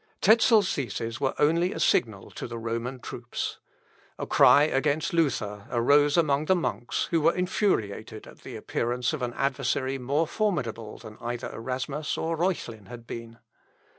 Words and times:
Tezel's 0.19 0.73
theses 0.73 1.21
were 1.21 1.35
only 1.37 1.71
a 1.73 1.79
signal 1.79 2.31
to 2.31 2.47
the 2.47 2.57
Roman 2.57 2.99
troops. 2.99 3.59
A 4.17 4.25
cry 4.25 4.63
against 4.63 5.13
Luther 5.13 5.67
arose 5.69 6.17
among 6.17 6.45
the 6.45 6.55
monks, 6.55 7.03
who 7.11 7.21
were 7.21 7.35
infuriated 7.35 8.25
at 8.25 8.39
the 8.39 8.55
appearance 8.55 9.13
of 9.13 9.21
an 9.21 9.35
adversary 9.35 9.99
more 9.99 10.25
formidable 10.25 10.97
than 10.97 11.19
either 11.21 11.53
Erasmus 11.53 12.17
or 12.17 12.35
Reuchlin 12.35 12.87
had 12.87 13.05
been. 13.05 13.37